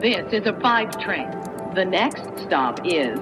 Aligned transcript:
This 0.00 0.32
is 0.32 0.46
a 0.46 0.58
five 0.62 0.96
train. 0.98 1.28
The 1.74 1.84
next 1.84 2.22
stop 2.46 2.80
is 2.86 3.18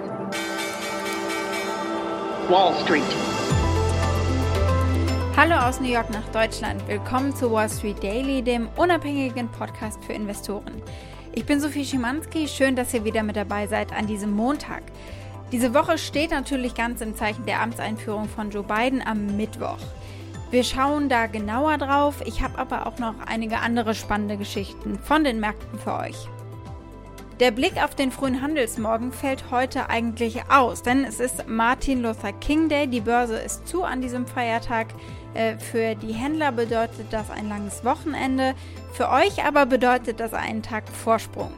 Wall 2.48 2.72
Street. 2.84 3.02
Hallo 5.36 5.56
aus 5.56 5.80
New 5.80 5.88
York 5.88 6.08
nach 6.10 6.28
Deutschland. 6.28 6.86
Willkommen 6.86 7.34
zu 7.34 7.50
Wall 7.50 7.68
Street 7.68 8.00
Daily, 8.00 8.42
dem 8.42 8.68
unabhängigen 8.76 9.48
Podcast 9.48 10.04
für 10.04 10.12
Investoren. 10.12 10.80
Ich 11.32 11.44
bin 11.44 11.58
Sophie 11.58 11.84
Schimanski. 11.84 12.46
Schön, 12.46 12.76
dass 12.76 12.94
ihr 12.94 13.02
wieder 13.02 13.24
mit 13.24 13.34
dabei 13.34 13.66
seid 13.66 13.92
an 13.92 14.06
diesem 14.06 14.30
Montag. 14.30 14.84
Diese 15.50 15.74
Woche 15.74 15.98
steht 15.98 16.30
natürlich 16.30 16.76
ganz 16.76 17.00
im 17.00 17.16
Zeichen 17.16 17.44
der 17.44 17.60
Amtseinführung 17.60 18.28
von 18.28 18.50
Joe 18.50 18.62
Biden 18.62 19.02
am 19.04 19.36
Mittwoch. 19.36 19.78
Wir 20.52 20.62
schauen 20.62 21.08
da 21.08 21.26
genauer 21.26 21.76
drauf. 21.78 22.22
Ich 22.24 22.40
habe 22.40 22.56
aber 22.56 22.86
auch 22.86 23.00
noch 23.00 23.14
einige 23.26 23.58
andere 23.58 23.96
spannende 23.96 24.36
Geschichten 24.36 24.96
von 25.00 25.24
den 25.24 25.40
Märkten 25.40 25.76
für 25.80 25.94
euch. 25.94 26.28
Der 27.40 27.52
Blick 27.52 27.80
auf 27.80 27.94
den 27.94 28.10
frühen 28.10 28.42
Handelsmorgen 28.42 29.12
fällt 29.12 29.52
heute 29.52 29.88
eigentlich 29.88 30.50
aus, 30.50 30.82
denn 30.82 31.04
es 31.04 31.20
ist 31.20 31.46
Martin 31.46 32.02
Luther 32.02 32.32
King 32.32 32.68
Day. 32.68 32.88
Die 32.88 33.00
Börse 33.00 33.38
ist 33.38 33.68
zu 33.68 33.84
an 33.84 34.00
diesem 34.00 34.26
Feiertag. 34.26 34.88
Äh, 35.34 35.56
für 35.56 35.94
die 35.94 36.12
Händler 36.12 36.50
bedeutet 36.50 37.06
das 37.12 37.30
ein 37.30 37.48
langes 37.48 37.84
Wochenende. 37.84 38.56
Für 38.92 39.10
euch 39.10 39.44
aber 39.44 39.66
bedeutet 39.66 40.18
das 40.18 40.34
einen 40.34 40.64
Tag 40.64 40.88
Vorsprung. 40.88 41.52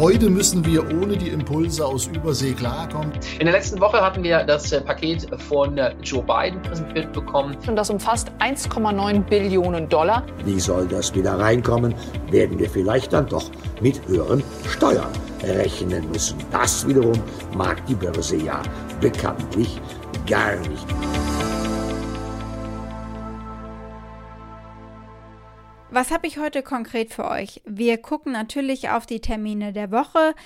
Heute 0.00 0.30
müssen 0.30 0.64
wir 0.64 0.82
ohne 0.94 1.14
die 1.14 1.28
Impulse 1.28 1.84
aus 1.84 2.06
Übersee 2.06 2.52
klarkommen. 2.52 3.12
In 3.38 3.44
der 3.44 3.52
letzten 3.52 3.78
Woche 3.82 4.00
hatten 4.00 4.22
wir 4.22 4.44
das 4.44 4.72
äh, 4.72 4.80
Paket 4.80 5.28
von 5.42 5.76
äh, 5.76 5.94
Joe 6.02 6.22
Biden 6.22 6.62
präsentiert 6.62 7.12
bekommen. 7.12 7.54
Und 7.66 7.76
das 7.76 7.90
umfasst 7.90 8.32
1,9 8.38 9.20
Billionen 9.24 9.90
Dollar. 9.90 10.24
Wie 10.46 10.58
soll 10.58 10.88
das 10.88 11.14
wieder 11.14 11.38
reinkommen? 11.38 11.94
Werden 12.30 12.58
wir 12.58 12.70
vielleicht 12.70 13.12
dann 13.12 13.26
doch 13.26 13.50
mit 13.82 14.00
höheren 14.08 14.42
Steuern 14.66 15.12
rechnen 15.42 16.10
müssen. 16.10 16.38
Das 16.50 16.88
wiederum 16.88 17.22
mag 17.54 17.84
die 17.84 17.94
Börse 17.94 18.36
ja 18.36 18.62
bekanntlich 19.02 19.78
gar 20.26 20.56
nicht. 20.60 21.09
Was 25.92 26.12
habe 26.12 26.28
ich 26.28 26.38
heute 26.38 26.62
konkret 26.62 27.12
für 27.12 27.28
euch? 27.28 27.62
Wir 27.64 27.98
gucken 27.98 28.30
natürlich 28.30 28.90
auf 28.90 29.06
die 29.06 29.20
Termine 29.20 29.72
der 29.72 29.90
Woche. 29.90 30.36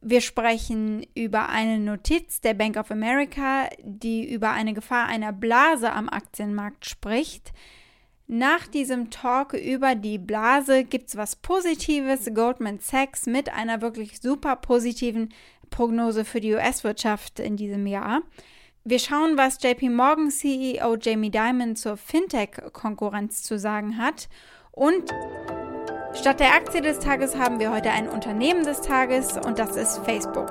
Wir 0.00 0.20
sprechen 0.20 1.04
über 1.16 1.48
eine 1.48 1.80
Notiz 1.80 2.40
der 2.40 2.54
Bank 2.54 2.76
of 2.76 2.92
America, 2.92 3.68
die 3.82 4.32
über 4.32 4.50
eine 4.50 4.74
Gefahr 4.74 5.08
einer 5.08 5.32
Blase 5.32 5.92
am 5.92 6.08
Aktienmarkt 6.08 6.86
spricht. 6.86 7.52
Nach 8.28 8.68
diesem 8.68 9.10
Talk 9.10 9.54
über 9.54 9.96
die 9.96 10.18
Blase 10.18 10.84
gibt 10.84 11.08
es 11.08 11.16
was 11.16 11.34
Positives. 11.34 12.32
Goldman 12.32 12.78
Sachs 12.78 13.26
mit 13.26 13.52
einer 13.52 13.82
wirklich 13.82 14.20
super 14.20 14.54
positiven 14.54 15.30
Prognose 15.70 16.24
für 16.24 16.40
die 16.40 16.54
US-Wirtschaft 16.54 17.40
in 17.40 17.56
diesem 17.56 17.88
Jahr. 17.88 18.22
Wir 18.84 19.00
schauen, 19.00 19.36
was 19.36 19.60
JP 19.60 19.90
Morgan 19.90 20.30
CEO 20.30 20.96
Jamie 20.96 21.30
Dimon 21.30 21.74
zur 21.74 21.96
Fintech-Konkurrenz 21.96 23.42
zu 23.42 23.58
sagen 23.58 23.98
hat. 23.98 24.28
Und 24.72 25.10
statt 26.14 26.40
der 26.40 26.54
Aktie 26.54 26.80
des 26.80 26.98
Tages 26.98 27.36
haben 27.36 27.60
wir 27.60 27.70
heute 27.70 27.90
ein 27.90 28.08
Unternehmen 28.08 28.64
des 28.64 28.80
Tages 28.80 29.36
und 29.36 29.58
das 29.58 29.76
ist 29.76 29.98
Facebook. 29.98 30.50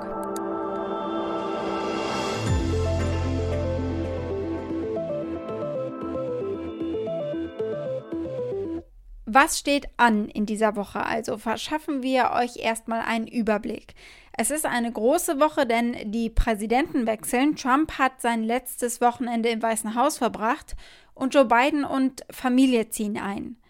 Was 9.33 9.57
steht 9.57 9.87
an 9.95 10.27
in 10.27 10.45
dieser 10.45 10.75
Woche? 10.75 11.05
Also 11.05 11.37
verschaffen 11.37 12.03
wir 12.03 12.31
euch 12.31 12.57
erstmal 12.57 12.99
einen 12.99 13.27
Überblick. 13.27 13.95
Es 14.37 14.51
ist 14.51 14.65
eine 14.65 14.91
große 14.91 15.39
Woche, 15.39 15.65
denn 15.65 16.11
die 16.11 16.29
Präsidenten 16.29 17.07
wechseln. 17.07 17.55
Trump 17.55 17.97
hat 17.97 18.21
sein 18.21 18.43
letztes 18.43 18.99
Wochenende 18.99 19.49
im 19.49 19.61
Weißen 19.61 19.95
Haus 19.95 20.17
verbracht 20.17 20.75
und 21.13 21.33
Joe 21.33 21.45
Biden 21.45 21.85
und 21.85 22.25
Familie 22.29 22.89
ziehen 22.89 23.17
ein. 23.17 23.60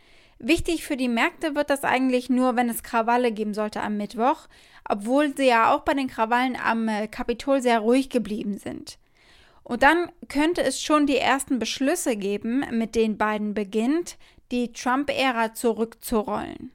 Wichtig 0.44 0.84
für 0.84 0.97
die 0.97 1.07
Märkte 1.07 1.53
wird 1.53 1.69
das 1.69 1.84
eigentlich 1.84 2.28
nur, 2.31 2.56
wenn 2.56 2.68
es 2.68 2.81
Krawalle 2.81 3.31
geben 3.31 3.53
sollte 3.53 3.81
am 3.81 3.97
Mittwoch, 3.97 4.47
obwohl 4.90 5.38
sie 5.38 5.46
ja 5.46 5.72
auch 5.72 5.81
bei 5.81 5.94
den 5.94 6.07
Krawallen 6.07 6.56
am 6.56 6.88
äh, 6.88 7.07
Kapitol 7.07 7.62
sehr 7.62 7.79
ruhig 7.79 8.09
geblieben 8.09 8.57
sind. 8.57 8.97
Und 9.62 9.84
dann 9.84 10.12
könnte 10.30 10.63
es 10.63 10.81
schon 10.81 11.06
die 11.06 11.18
ersten 11.18 11.59
Beschlüsse 11.59 12.16
geben, 12.16 12.66
mit 12.72 12.96
denen 12.96 13.19
Biden 13.19 13.53
beginnt, 13.53 14.18
die 14.51 14.74
Trump-Ära 14.74 15.53
zurückzurollen. 15.53 16.72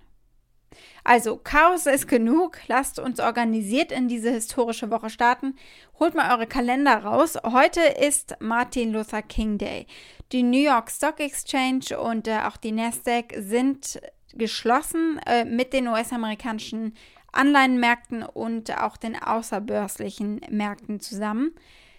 Also, 1.08 1.36
Chaos 1.36 1.86
ist 1.86 2.08
genug. 2.08 2.58
Lasst 2.66 2.98
uns 2.98 3.20
organisiert 3.20 3.92
in 3.92 4.08
diese 4.08 4.28
historische 4.28 4.90
Woche 4.90 5.08
starten. 5.08 5.54
Holt 6.00 6.16
mal 6.16 6.34
eure 6.34 6.48
Kalender 6.48 6.96
raus. 7.04 7.38
Heute 7.44 7.80
ist 7.80 8.34
Martin 8.40 8.92
Luther 8.92 9.22
King 9.22 9.56
Day. 9.56 9.86
Die 10.32 10.42
New 10.42 10.58
York 10.58 10.90
Stock 10.90 11.20
Exchange 11.20 11.96
und 11.96 12.26
äh, 12.26 12.40
auch 12.40 12.56
die 12.56 12.72
Nasdaq 12.72 13.34
sind 13.38 14.00
geschlossen 14.34 15.20
äh, 15.26 15.44
mit 15.44 15.72
den 15.72 15.86
US-amerikanischen 15.86 16.96
Anleihenmärkten 17.30 18.24
und 18.24 18.76
auch 18.76 18.96
den 18.96 19.14
außerbörslichen 19.14 20.40
Märkten 20.50 20.98
zusammen. 20.98 21.54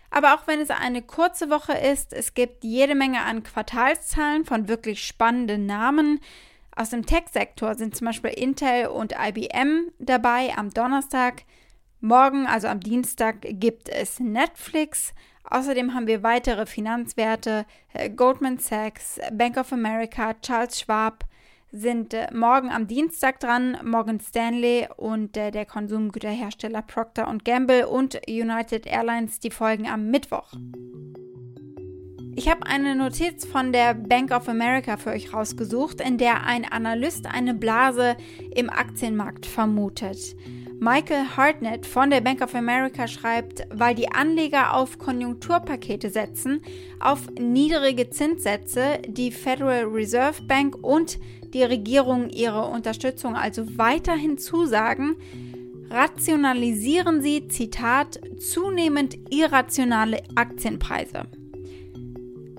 Aber 0.10 0.36
auch 0.36 0.48
wenn 0.48 0.60
es 0.60 0.70
eine 0.70 1.02
kurze 1.02 1.50
Woche 1.50 1.78
ist, 1.78 2.12
es 2.12 2.34
gibt 2.34 2.66
jede 2.66 2.94
Menge 2.94 3.22
an 3.22 3.44
Quartalszahlen 3.44 4.44
von 4.44 4.68
wirklich 4.68 5.08
spannenden 5.08 5.66
Namen. 5.66 6.20
Aus 6.78 6.92
dem 6.92 7.08
Tech-Sektor 7.08 7.74
sind 7.74 7.96
zum 7.96 8.06
Beispiel 8.06 8.30
Intel 8.30 8.86
und 8.88 9.16
IBM 9.20 9.92
dabei 9.98 10.56
am 10.56 10.70
Donnerstag. 10.70 11.42
Morgen, 12.02 12.46
also 12.46 12.68
am 12.68 12.80
Dienstag, 12.80 13.38
gibt 13.42 13.90
es 13.90 14.20
Netflix. 14.20 15.16
Außerdem 15.44 15.96
haben 15.96 16.06
wir 16.06 16.22
weitere 16.22 16.68
Finanzwerte. 16.68 17.66
Äh, 17.94 18.12
Goldman 18.12 18.60
Sachs, 18.60 19.20
Bank 19.34 19.58
of 19.58 19.74
America, 19.74 20.36
Charles 20.36 20.80
Schwab 20.80 21.24
sind 21.72 22.14
äh, 22.14 22.28
morgen 22.32 22.70
am 22.70 22.86
Dienstag 22.86 23.40
dran. 23.40 23.80
Morgan 23.84 24.20
Stanley 24.20 24.88
und 24.98 25.36
äh, 25.36 25.50
der 25.50 25.66
Konsumgüterhersteller 25.66 26.84
Procter 26.84 27.36
Gamble 27.44 27.88
und 27.88 28.22
United 28.30 28.86
Airlines, 28.86 29.40
die 29.40 29.50
folgen 29.50 29.88
am 29.88 30.12
Mittwoch. 30.12 30.54
Ich 32.38 32.48
habe 32.48 32.68
eine 32.68 32.96
Notiz 32.96 33.48
von 33.48 33.74
der 33.74 33.96
Bank 33.96 34.30
of 34.30 34.48
America 34.48 34.98
für 34.98 35.10
euch 35.10 35.34
rausgesucht, 35.34 36.02
in 36.02 36.20
der 36.20 36.46
ein 36.46 36.66
Analyst 36.66 37.26
eine 37.26 37.56
Blase 37.56 38.16
im 38.54 38.70
Aktienmarkt 38.70 39.48
vermutet. 39.48 40.36
Michael 40.80 41.26
Hartnett 41.36 41.88
von 41.88 42.12
der 42.12 42.22
Bank 42.22 42.44
of 42.44 42.54
America 42.54 43.08
schreibt, 43.08 43.64
weil 43.72 43.96
die 43.96 44.12
Anleger 44.12 44.76
auf 44.76 45.00
Konjunkturpakete 45.00 46.12
setzen, 46.12 46.62
auf 47.00 47.22
niedrige 47.40 48.12
Zinssätze, 48.12 49.00
die 49.08 49.32
Federal 49.32 49.86
Reserve 49.86 50.44
Bank 50.44 50.78
und 50.84 51.18
die 51.56 51.64
Regierung 51.64 52.30
ihre 52.30 52.66
Unterstützung 52.66 53.36
also 53.36 53.80
weiterhin 53.80 54.38
zusagen, 54.38 55.16
rationalisieren 55.90 57.24
sie, 57.24 57.48
Zitat, 57.48 58.20
zunehmend 58.38 59.18
irrationale 59.32 60.22
Aktienpreise. 60.36 61.24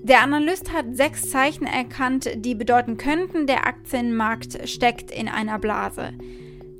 Der 0.09 0.23
Analyst 0.23 0.73
hat 0.73 0.97
sechs 0.97 1.29
Zeichen 1.29 1.67
erkannt, 1.67 2.31
die 2.37 2.55
bedeuten 2.55 2.97
könnten, 2.97 3.45
der 3.45 3.67
Aktienmarkt 3.67 4.67
steckt 4.67 5.11
in 5.11 5.27
einer 5.27 5.59
Blase. 5.59 6.13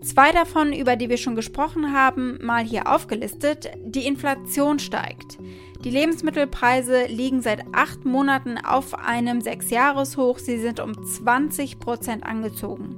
Zwei 0.01 0.31
davon, 0.31 0.73
über 0.73 0.95
die 0.95 1.09
wir 1.09 1.17
schon 1.17 1.35
gesprochen 1.35 1.93
haben, 1.93 2.39
mal 2.41 2.63
hier 2.63 2.91
aufgelistet. 2.91 3.69
Die 3.85 4.07
Inflation 4.07 4.79
steigt. 4.79 5.37
Die 5.83 5.91
Lebensmittelpreise 5.91 7.05
liegen 7.05 7.43
seit 7.43 7.65
acht 7.71 8.03
Monaten 8.03 8.57
auf 8.57 8.97
einem 8.97 9.41
Sechsjahreshoch. 9.41 10.39
Sie 10.39 10.57
sind 10.57 10.79
um 10.79 11.05
20 11.05 11.79
Prozent 11.79 12.23
angezogen. 12.23 12.95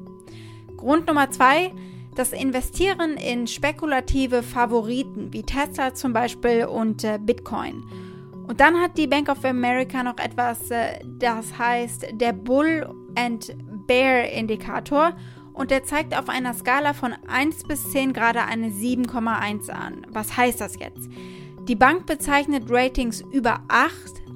Grund 0.78 1.08
Nummer 1.08 1.30
zwei, 1.30 1.74
das 2.16 2.32
Investieren 2.32 3.18
in 3.18 3.48
spekulative 3.48 4.44
Favoriten 4.44 5.34
wie 5.34 5.44
Tesla 5.44 5.94
zum 5.94 6.14
Beispiel 6.14 6.68
und 6.68 7.04
äh, 7.04 7.20
Bitcoin. 7.22 7.84
Und 8.52 8.60
dann 8.60 8.82
hat 8.82 8.98
die 8.98 9.08
Bank 9.08 9.30
of 9.30 9.46
America 9.46 10.04
noch 10.04 10.18
etwas, 10.18 10.70
äh, 10.72 11.00
das 11.06 11.58
heißt 11.58 12.08
der 12.12 12.34
Bull 12.34 12.86
and 13.16 13.56
Bear 13.88 14.26
Indikator. 14.28 15.14
Und 15.54 15.72
der 15.72 15.86
zeigt 15.86 16.14
auf 16.18 16.28
einer 16.28 16.54
Skala 16.54 16.92
von 16.92 17.14
1 17.30 17.64
bis 17.64 17.92
10 17.92 18.12
gerade 18.12 18.44
eine 18.44 18.68
7,1 18.68 19.70
an. 19.70 20.06
Was 20.10 20.36
heißt 20.36 20.60
das 20.60 20.78
jetzt? 20.78 21.08
Die 21.70 21.78
Bank 21.78 22.08
bezeichnet 22.08 22.66
Ratings 22.68 23.22
über 23.32 23.62
8 23.70 23.94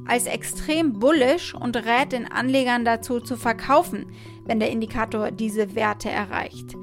als 0.08 0.28
extrem 0.28 0.94
bullish 0.94 1.54
und 1.54 1.76
rät 1.76 2.14
den 2.14 2.32
Anlegern 2.32 2.86
dazu 2.86 3.20
zu 3.20 3.36
verkaufen, 3.36 4.06
wenn 4.46 4.62
der 4.62 4.72
Indikator 4.72 5.30
diese 5.32 5.76
Werte 5.76 6.10
erreicht. 6.10 6.74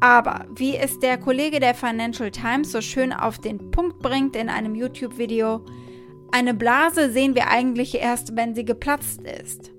Aber 0.00 0.46
wie 0.52 0.74
es 0.74 0.98
der 0.98 1.16
Kollege 1.16 1.60
der 1.60 1.76
Financial 1.76 2.32
Times 2.32 2.72
so 2.72 2.80
schön 2.80 3.12
auf 3.12 3.38
den 3.38 3.70
Punkt 3.70 4.00
bringt 4.00 4.34
in 4.34 4.48
einem 4.48 4.74
YouTube-Video, 4.74 5.64
eine 6.32 6.54
Blase 6.54 7.10
sehen 7.10 7.34
wir 7.34 7.48
eigentlich 7.48 7.94
erst, 7.94 8.36
wenn 8.36 8.54
sie 8.54 8.64
geplatzt 8.64 9.22
ist. 9.22 9.70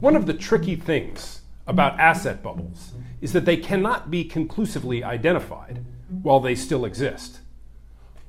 One 0.00 0.16
of 0.16 0.26
the 0.26 0.34
tricky 0.34 0.76
things 0.76 1.42
about 1.66 1.98
asset 1.98 2.42
bubbles 2.42 2.94
is 3.20 3.32
that 3.32 3.44
they 3.44 3.56
cannot 3.56 4.10
be 4.10 4.24
conclusively 4.24 5.02
identified 5.02 5.84
while 6.22 6.40
they 6.40 6.54
still 6.54 6.84
exist. 6.84 7.40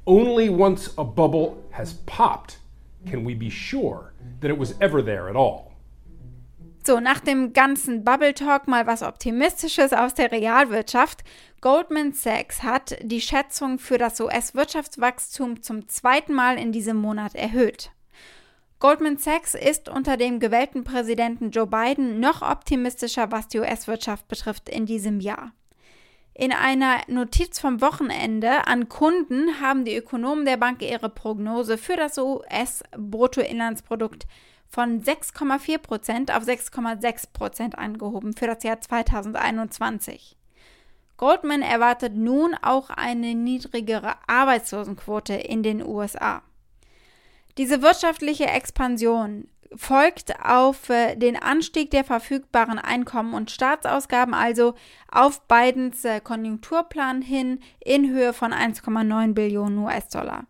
Only 0.06 0.50
once 0.50 0.92
a 0.98 1.04
bubble 1.04 1.64
has 1.72 1.94
popped 2.06 2.58
can 3.06 3.24
we 3.24 3.36
be 3.36 3.50
sure 3.50 4.14
that 4.42 4.50
it 4.50 4.58
was 4.58 4.74
ever 4.82 5.02
there 5.02 5.30
at 5.30 5.36
all. 5.36 5.69
So, 6.86 7.00
nach 7.00 7.20
dem 7.20 7.54
ganzen 7.54 8.04
Bubble 8.04 8.34
Talk 8.34 8.68
mal 8.68 8.88
was 8.88 9.04
Optimistisches 9.04 9.92
aus 9.92 10.14
der 10.14 10.32
Realwirtschaft. 10.32 11.24
Goldman 11.62 12.14
Sachs 12.14 12.64
hat 12.64 12.96
die 13.02 13.20
Schätzung 13.20 13.80
für 13.80 13.98
das 13.98 14.22
US-Wirtschaftswachstum 14.22 15.62
zum 15.62 15.90
zweiten 15.90 16.34
Mal 16.34 16.58
in 16.58 16.72
diesem 16.72 16.96
Monat 16.98 17.36
erhöht. 17.36 17.92
Goldman 18.80 19.18
Sachs 19.18 19.56
ist 19.56 19.90
unter 19.90 20.16
dem 20.16 20.40
gewählten 20.40 20.86
Präsidenten 20.86 21.52
Joe 21.52 21.68
Biden 21.68 22.22
noch 22.22 22.42
optimistischer, 22.42 23.30
was 23.30 23.50
die 23.50 23.60
US-Wirtschaft 23.60 24.30
betrifft 24.30 24.70
in 24.70 24.86
diesem 24.86 25.20
Jahr. 25.20 25.52
In 26.34 26.54
einer 26.54 27.02
Notiz 27.08 27.60
vom 27.60 27.82
Wochenende 27.82 28.68
an 28.68 28.88
Kunden 28.88 29.60
haben 29.60 29.84
die 29.84 29.98
Ökonomen 29.98 30.46
der 30.46 30.56
Bank 30.56 30.82
ihre 30.82 31.10
Prognose 31.10 31.78
für 31.78 31.98
das 31.98 32.18
US-Bruttoinlandsprodukt 32.18 34.28
von 34.70 35.02
6,4 35.02 35.78
Prozent 35.80 36.36
auf 36.36 36.44
6,6 36.44 37.34
Prozent 37.34 37.78
angehoben 37.78 38.34
für 38.34 38.48
das 38.48 38.64
Jahr 38.64 38.80
2021. 38.80 40.38
Goldman 41.18 41.62
erwartet 41.62 42.16
nun 42.16 42.56
auch 42.62 42.90
eine 42.90 43.36
niedrigere 43.36 44.16
Arbeitslosenquote 44.28 45.34
in 45.34 45.64
den 45.64 45.86
USA. 45.86 46.44
Diese 47.58 47.82
wirtschaftliche 47.82 48.46
Expansion 48.46 49.50
folgt 49.76 50.34
auf 50.44 50.90
äh, 50.90 51.16
den 51.16 51.36
Anstieg 51.36 51.92
der 51.92 52.04
verfügbaren 52.04 52.80
Einkommen 52.80 53.34
und 53.34 53.52
Staatsausgaben, 53.52 54.34
also 54.34 54.76
auf 55.12 55.42
Bidens 55.48 56.06
äh, 56.06 56.22
Konjunkturplan 56.22 57.22
hin 57.22 57.60
in 57.84 58.10
Höhe 58.10 58.34
von 58.34 58.54
1,9 58.54 59.34
Billionen 59.34 59.80
US-Dollar. 59.80 60.46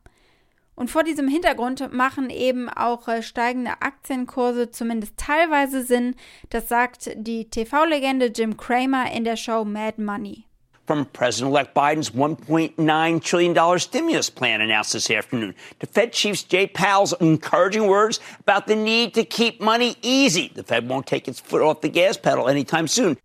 Und 0.80 0.90
vor 0.90 1.04
diesem 1.04 1.28
Hintergrund 1.28 1.92
machen 1.92 2.30
eben 2.30 2.70
auch 2.70 3.10
äh, 3.10 3.22
steigende 3.22 3.82
Aktienkurse 3.82 4.72
zumindest 4.72 5.18
teilweise 5.18 5.84
Sinn. 5.84 6.16
Das 6.52 6.70
sagt 6.70 7.12
die 7.18 7.50
TV-Legende 7.50 8.28
Jim 8.28 8.56
Cramer 8.56 9.12
in 9.12 9.26
der 9.26 9.36
Show 9.36 9.66
Mad 9.66 10.02
Money. 10.02 10.46
From 10.88 11.06
President-elect 11.08 11.74
Biden's 11.74 12.12
$1.9 12.12 13.22
trillion 13.22 13.80
stimulus 13.80 14.32
plan 14.32 14.62
announced 14.62 14.94
this 14.94 15.12
afternoon 15.12 15.54
to 15.80 15.86
Fed 15.86 16.14
Chief 16.14 16.48
Jay 16.48 16.66
Powell's 16.66 17.12
encouraging 17.20 17.90
words 17.90 18.22
about 18.40 18.66
the 18.66 18.76
need 18.76 19.14
to 19.16 19.26
keep 19.26 19.60
money 19.60 19.98
easy. 20.02 20.50
The 20.56 20.64
Fed 20.64 20.88
won't 20.88 21.06
take 21.06 21.28
its 21.28 21.42
foot 21.42 21.62
off 21.62 21.82
the 21.82 21.90
gas 21.90 22.16
pedal 22.16 22.48
anytime 22.48 22.88
soon. 22.88 23.18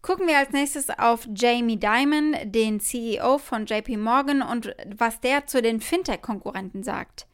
Gucken 0.00 0.28
wir 0.28 0.38
als 0.38 0.50
nächstes 0.50 0.90
auf 0.90 1.28
Jamie 1.34 1.78
Dimon, 1.78 2.36
den 2.44 2.78
CEO 2.80 3.38
von 3.38 3.66
JP 3.66 3.96
Morgan 3.96 4.42
und 4.42 4.74
was 4.96 5.20
der 5.20 5.46
zu 5.46 5.60
den 5.60 5.80
Fintech-Konkurrenten 5.80 6.84
sagt. 6.84 7.26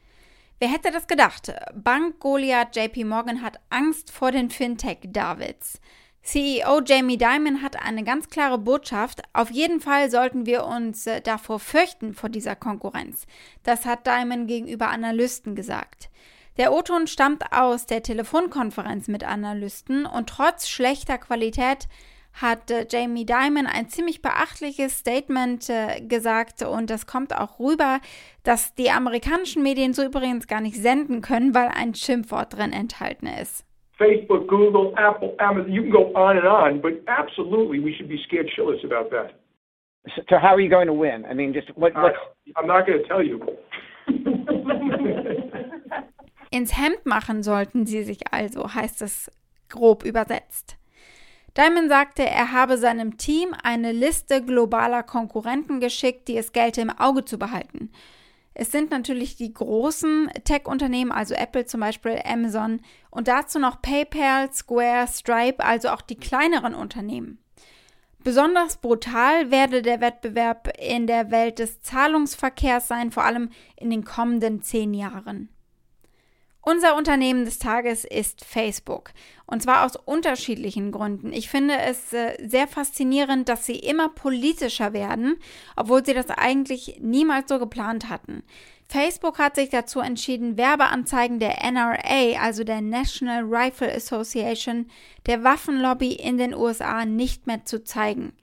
Wer 0.59 0.69
hätte 0.69 0.91
das 0.91 1.07
gedacht? 1.07 1.53
Bank 1.75 2.19
Goliath 2.19 2.75
JP 2.75 3.03
Morgan 3.03 3.41
hat 3.41 3.59
Angst 3.69 4.11
vor 4.11 4.31
den 4.31 4.49
Fintech-Davids. 4.49 5.79
CEO 6.23 6.81
Jamie 6.83 7.17
Dimon 7.17 7.61
hat 7.61 7.79
eine 7.79 8.03
ganz 8.03 8.29
klare 8.29 8.57
Botschaft. 8.57 9.21
Auf 9.33 9.51
jeden 9.51 9.79
Fall 9.79 10.09
sollten 10.09 10.47
wir 10.47 10.65
uns 10.65 11.05
äh, 11.05 11.21
davor 11.21 11.59
fürchten, 11.59 12.15
vor 12.15 12.29
dieser 12.29 12.55
Konkurrenz. 12.55 13.27
Das 13.61 13.85
hat 13.85 14.07
Dimon 14.07 14.47
gegenüber 14.47 14.89
Analysten 14.89 15.55
gesagt. 15.55 16.09
Der 16.57 16.73
O-Ton 16.73 17.05
stammt 17.05 17.51
aus 17.51 17.85
der 17.85 18.01
Telefonkonferenz 18.01 19.07
mit 19.07 19.23
Analysten 19.23 20.07
und 20.07 20.27
trotz 20.27 20.67
schlechter 20.67 21.19
Qualität 21.19 21.87
hat 22.41 22.69
äh, 22.69 22.85
Jamie 22.89 23.25
Dimon 23.25 23.67
ein 23.67 23.87
ziemlich 23.87 24.21
beachtliches 24.21 24.99
Statement 24.99 25.69
äh, 25.69 26.01
gesagt 26.01 26.63
und 26.63 26.89
das 26.89 27.07
kommt 27.07 27.35
auch 27.35 27.59
rüber, 27.59 27.99
dass 28.43 28.75
die 28.75 28.89
amerikanischen 28.89 29.63
Medien 29.63 29.93
so 29.93 30.03
übrigens 30.03 30.47
gar 30.47 30.61
nicht 30.61 30.75
senden 30.75 31.21
können, 31.21 31.55
weil 31.55 31.69
ein 31.69 31.95
Schimpfwort 31.95 32.57
drin 32.57 32.73
enthalten 32.73 33.27
ist. 33.27 33.65
Facebook, 33.97 34.47
Google, 34.47 34.93
Apple, 34.97 35.33
Amazon, 35.39 35.71
you 35.71 35.81
can 35.81 35.91
go 35.91 36.11
on 36.15 36.37
and 36.37 36.45
on, 36.45 36.81
but 36.81 37.01
absolutely 37.07 37.79
we 37.79 37.93
should 37.93 38.09
be 38.09 38.17
scared 38.27 38.49
shitless 38.49 38.83
about 38.83 39.09
that. 39.09 39.33
So 40.29 40.37
how 40.37 40.53
are 40.53 40.59
you 40.59 40.69
going 40.69 40.87
to 40.87 40.93
win? 40.93 41.25
I 41.25 41.33
mean, 41.33 41.53
just 41.53 41.69
what? 41.75 41.95
What's... 41.95 42.17
I'm 42.57 42.67
not 42.67 42.85
going 42.85 43.01
to 43.01 43.07
tell 43.07 43.23
you. 43.23 43.39
Ins 46.51 46.77
Hemd 46.77 47.05
machen 47.05 47.41
sollten 47.41 47.85
sie 47.85 48.03
sich 48.03 48.19
also, 48.31 48.73
heißt 48.73 49.01
es 49.01 49.31
grob 49.69 50.03
übersetzt. 50.03 50.77
Diamond 51.57 51.87
sagte, 51.87 52.27
er 52.27 52.51
habe 52.51 52.77
seinem 52.77 53.17
Team 53.17 53.55
eine 53.63 53.93
Liste 53.93 54.43
globaler 54.43 55.03
Konkurrenten 55.03 55.79
geschickt, 55.79 56.27
die 56.27 56.37
es 56.37 56.51
gelte 56.51 56.81
im 56.81 56.89
Auge 56.89 57.23
zu 57.23 57.37
behalten. 57.37 57.91
Es 58.53 58.71
sind 58.71 58.91
natürlich 58.91 59.35
die 59.37 59.53
großen 59.53 60.29
Tech-Unternehmen, 60.43 61.11
also 61.11 61.33
Apple 61.33 61.65
zum 61.65 61.79
Beispiel, 61.79 62.21
Amazon 62.25 62.81
und 63.09 63.27
dazu 63.27 63.59
noch 63.59 63.81
PayPal, 63.81 64.51
Square, 64.51 65.07
Stripe, 65.07 65.63
also 65.63 65.89
auch 65.89 66.01
die 66.01 66.15
kleineren 66.15 66.73
Unternehmen. 66.73 67.37
Besonders 68.23 68.77
brutal 68.77 69.51
werde 69.51 69.81
der 69.81 70.01
Wettbewerb 70.01 70.73
in 70.79 71.05
der 71.05 71.31
Welt 71.31 71.59
des 71.59 71.81
Zahlungsverkehrs 71.81 72.87
sein, 72.87 73.11
vor 73.11 73.23
allem 73.23 73.49
in 73.77 73.89
den 73.89 74.03
kommenden 74.03 74.61
zehn 74.61 74.93
Jahren. 74.93 75.49
Unser 76.67 76.95
Unternehmen 76.95 77.45
des 77.45 77.59
Tages 77.59 78.05
ist 78.05 78.43
Facebook. 78.43 79.11
Und 79.45 79.61
zwar 79.61 79.85
aus 79.85 79.95
unterschiedlichen 79.95 80.91
Gründen. 80.91 81.31
Ich 81.31 81.47
finde 81.47 81.77
es 81.77 82.11
äh, 82.11 82.35
sehr 82.43 82.67
faszinierend, 82.67 83.47
dass 83.47 83.67
sie 83.67 83.77
immer 83.77 84.09
politischer 84.09 84.91
werden, 84.91 85.35
obwohl 85.75 86.03
sie 86.03 86.15
das 86.15 86.31
eigentlich 86.31 86.97
niemals 86.99 87.49
so 87.49 87.59
geplant 87.59 88.09
hatten. 88.09 88.41
Facebook 88.87 89.37
hat 89.37 89.55
sich 89.55 89.69
dazu 89.69 89.99
entschieden, 89.99 90.57
Werbeanzeigen 90.57 91.37
der 91.37 91.63
NRA, 91.63 92.41
also 92.41 92.63
der 92.63 92.81
National 92.81 93.43
Rifle 93.43 93.93
Association, 93.93 94.87
der 95.27 95.43
Waffenlobby 95.43 96.13
in 96.13 96.39
den 96.39 96.55
USA 96.55 97.05
nicht 97.05 97.45
mehr 97.45 97.63
zu 97.65 97.83
zeigen. 97.83 98.33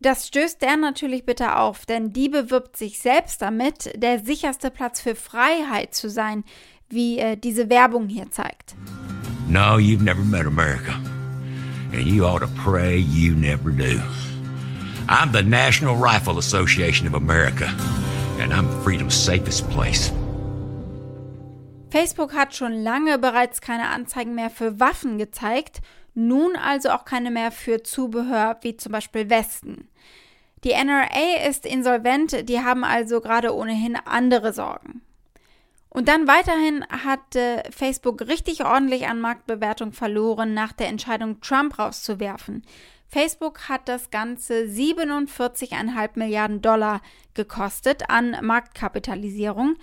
Das 0.00 0.28
stößt 0.28 0.62
der 0.62 0.76
natürlich 0.76 1.26
bitte 1.26 1.56
auf, 1.56 1.84
denn 1.84 2.12
die 2.12 2.28
bewirbt 2.28 2.76
sich 2.76 3.00
selbst 3.00 3.42
damit, 3.42 4.00
der 4.00 4.20
sicherste 4.20 4.70
Platz 4.70 5.00
für 5.00 5.16
Freiheit 5.16 5.92
zu 5.92 6.08
sein, 6.08 6.44
wie 6.90 7.18
äh, 7.18 7.36
diese 7.36 7.68
Werbung 7.70 8.08
hier 8.08 8.30
zeigt. 8.30 8.74
No, 9.48 9.78
you've 9.78 10.02
never 10.02 10.22
met 10.22 10.46
America. 10.46 10.94
And 11.92 12.06
you 12.06 12.24
ought 12.26 12.40
to 12.40 12.48
pray 12.62 12.98
you 12.98 13.34
never 13.34 13.70
do. 13.70 14.00
I'm 15.08 15.32
the 15.32 15.42
National 15.42 15.96
Rifle 15.96 16.38
Association 16.38 17.06
of 17.06 17.14
America. 17.14 17.74
And 18.38 18.52
I'm 18.52 18.68
freedom's 18.82 19.14
safest 19.14 19.68
place. 19.70 20.12
Facebook 21.90 22.34
hat 22.34 22.54
schon 22.54 22.82
lange 22.82 23.18
bereits 23.18 23.62
keine 23.62 23.88
Anzeigen 23.88 24.34
mehr 24.34 24.50
für 24.50 24.78
Waffen 24.78 25.16
gezeigt, 25.16 25.80
nun 26.14 26.56
also 26.56 26.90
auch 26.90 27.06
keine 27.06 27.30
mehr 27.30 27.50
für 27.50 27.82
Zubehör 27.82 28.58
wie 28.60 28.76
zum 28.76 28.92
Beispiel 28.92 29.30
Westen. 29.30 29.88
Die 30.64 30.72
NRA 30.72 31.46
ist 31.48 31.64
insolvent, 31.64 32.48
die 32.48 32.60
haben 32.60 32.84
also 32.84 33.20
gerade 33.20 33.54
ohnehin 33.54 33.96
andere 33.96 34.52
Sorgen. 34.52 35.00
Und 35.90 36.08
dann 36.08 36.28
weiterhin 36.28 36.84
hat 36.88 37.36
Facebook 37.70 38.22
richtig 38.22 38.64
ordentlich 38.64 39.06
an 39.08 39.20
Marktbewertung 39.20 39.92
verloren 39.92 40.54
nach 40.54 40.72
der 40.72 40.88
Entscheidung, 40.88 41.40
Trump 41.40 41.78
rauszuwerfen. 41.78 42.62
Facebook 43.08 43.70
hat 43.70 43.88
das 43.88 44.10
Ganze 44.10 44.64
47,5 44.64 46.10
Milliarden 46.14 46.60
Dollar 46.60 47.00
gekostet 47.32 48.10
an 48.10 48.36
Marktkapitalisierung. 48.42 49.76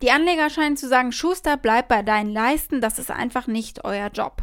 Die 0.00 0.12
Anleger 0.12 0.48
scheinen 0.48 0.76
zu 0.76 0.86
sagen, 0.86 1.10
Schuster, 1.10 1.56
bleib 1.56 1.88
bei 1.88 2.02
deinen 2.02 2.32
Leisten, 2.32 2.80
das 2.80 3.00
ist 3.00 3.10
einfach 3.10 3.48
nicht 3.48 3.84
euer 3.84 4.10
Job. 4.10 4.42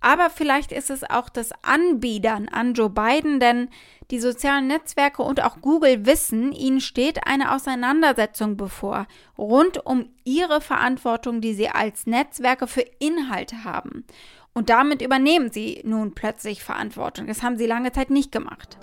Aber 0.00 0.30
vielleicht 0.30 0.72
ist 0.72 0.90
es 0.90 1.08
auch 1.08 1.28
das 1.28 1.50
Anbiedern 1.62 2.48
an 2.48 2.74
Joe 2.74 2.90
Biden, 2.90 3.38
denn 3.38 3.68
die 4.10 4.18
sozialen 4.18 4.66
Netzwerke 4.66 5.22
und 5.22 5.42
auch 5.42 5.60
Google 5.60 6.06
wissen, 6.06 6.52
ihnen 6.52 6.80
steht 6.80 7.26
eine 7.26 7.54
Auseinandersetzung 7.54 8.56
bevor, 8.56 9.06
rund 9.38 9.84
um 9.84 10.08
ihre 10.24 10.60
Verantwortung, 10.60 11.40
die 11.40 11.54
sie 11.54 11.68
als 11.68 12.06
Netzwerke 12.06 12.66
für 12.66 12.84
Inhalte 12.98 13.64
haben. 13.64 14.04
Und 14.52 14.68
damit 14.68 15.00
übernehmen 15.00 15.52
sie 15.52 15.80
nun 15.84 16.14
plötzlich 16.14 16.64
Verantwortung. 16.64 17.28
Das 17.28 17.42
haben 17.42 17.56
sie 17.56 17.66
lange 17.66 17.92
Zeit 17.92 18.10
nicht 18.10 18.32
gemacht. 18.32 18.78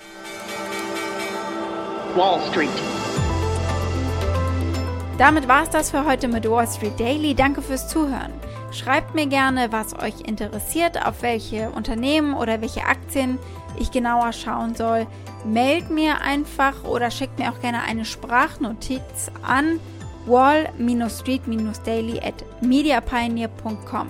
Wall 2.15 2.39
Street. 2.49 2.69
Damit 5.17 5.47
war 5.47 5.63
es 5.63 5.69
das 5.69 5.91
für 5.91 6.05
heute 6.05 6.27
mit 6.27 6.49
Wall 6.49 6.67
Street 6.67 6.97
Daily. 6.99 7.35
Danke 7.35 7.61
fürs 7.61 7.89
Zuhören. 7.89 8.31
Schreibt 8.77 9.15
mir 9.15 9.25
gerne, 9.25 9.71
was 9.71 9.97
euch 9.97 10.21
interessiert, 10.21 11.03
auf 11.03 11.23
welche 11.23 11.71
Unternehmen 11.71 12.35
oder 12.35 12.61
welche 12.61 12.83
Aktien 12.83 13.39
ich 13.79 13.89
genauer 13.89 14.33
schauen 14.33 14.75
soll. 14.75 15.07
Meldet 15.45 15.89
mir 15.89 16.21
einfach 16.21 16.83
oder 16.83 17.09
schickt 17.09 17.39
mir 17.39 17.51
auch 17.51 17.59
gerne 17.59 17.81
eine 17.81 18.05
Sprachnotiz 18.05 19.31
an 19.41 19.79
wall-street-daily 20.27 22.19
at 22.19 22.45
mediapioneer.com. 22.61 24.09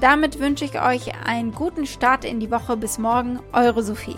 Damit 0.00 0.38
wünsche 0.38 0.64
ich 0.64 0.80
euch 0.80 1.12
einen 1.26 1.52
guten 1.52 1.84
Start 1.86 2.24
in 2.24 2.38
die 2.38 2.52
Woche. 2.52 2.76
Bis 2.76 2.98
morgen, 2.98 3.40
eure 3.52 3.82
Sophie. 3.82 4.14